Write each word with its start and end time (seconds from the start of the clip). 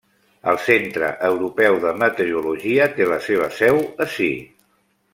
El 0.51 0.55
Centre 0.67 1.09
Europeu 1.27 1.77
de 1.85 1.93
Meteorologia 2.05 2.91
té 2.97 3.09
la 3.13 3.21
seva 3.29 3.51
seu 3.63 3.79
ací. 4.09 4.33